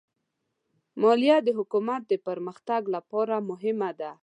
[1.01, 4.11] مالیه د حکومت د پرمختګ لپاره مهمه ده.